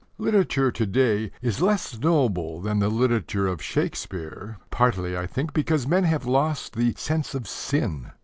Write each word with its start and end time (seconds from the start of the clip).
Literature 0.17 0.71
to 0.71 0.85
day 0.87 1.31
is 1.43 1.61
less 1.61 1.99
noble 1.99 2.59
than 2.59 2.79
the 2.79 2.89
literature 2.89 3.45
of 3.45 3.61
Shakespeare, 3.61 4.57
partly, 4.71 5.15
I 5.15 5.27
think, 5.27 5.53
because 5.53 5.85
men 5.85 6.05
have 6.05 6.25
lost 6.25 6.73
the 6.75 6.95
"sense 6.97 7.35
of 7.35 7.47
sin." 7.47 8.09